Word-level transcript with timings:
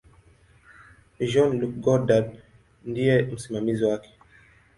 Jean-Luc 1.31 1.73
Godard 1.85 2.27
ndiye 2.89 3.15
msimamizi 3.21 3.83
wake. 3.85 4.09